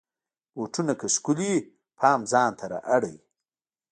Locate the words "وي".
1.53-1.59